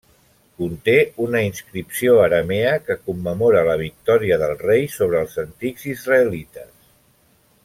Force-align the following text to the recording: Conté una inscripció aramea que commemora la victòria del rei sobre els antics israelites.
Conté 0.61 0.95
una 1.25 1.41
inscripció 1.47 2.15
aramea 2.29 2.73
que 2.87 2.97
commemora 3.11 3.63
la 3.69 3.77
victòria 3.85 4.41
del 4.45 4.57
rei 4.65 4.91
sobre 4.99 5.23
els 5.27 5.41
antics 5.47 5.91
israelites. 5.97 6.71